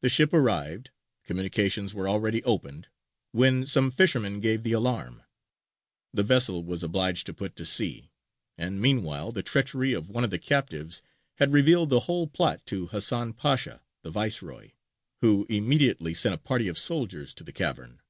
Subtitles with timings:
[0.00, 0.90] The ship arrived;
[1.26, 2.88] communications were already opened;
[3.32, 5.22] when some fishermen gave the alarm;
[6.14, 8.10] the vessel was obliged to put to sea;
[8.56, 11.02] and, meanwhile, the treachery of one of the captives
[11.36, 14.70] had revealed the whole plot to Hasan Pasha, the Viceroy,
[15.20, 18.00] who immediately sent a party of soldiers to the cavern.